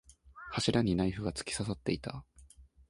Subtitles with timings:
[0.51, 2.25] 柱にナイフが突き刺さっていた。